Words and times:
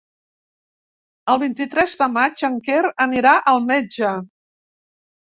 El 1.33 1.37
vint-i-tres 1.41 1.93
de 1.99 2.07
maig 2.13 2.41
en 2.49 2.57
Quer 2.69 2.79
anirà 3.05 3.33
al 3.53 3.61
metge. 3.67 4.15